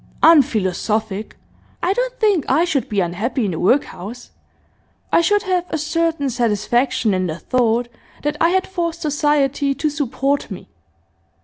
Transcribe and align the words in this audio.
'Unphilosophic. 0.23 1.35
I 1.83 1.93
don't 1.93 2.19
think 2.19 2.43
I 2.49 2.65
should 2.65 2.89
be 2.89 3.01
unhappy 3.01 3.45
in 3.45 3.51
the 3.51 3.59
workhouse. 3.59 4.31
I 5.11 5.21
should 5.21 5.43
have 5.43 5.65
a 5.69 5.77
certain 5.77 6.31
satisfaction 6.31 7.13
in 7.13 7.27
the 7.27 7.37
thought 7.37 7.87
that 8.23 8.35
I 8.41 8.49
had 8.49 8.65
forced 8.65 9.03
society 9.03 9.75
to 9.75 9.89
support 9.91 10.49
me. 10.49 10.69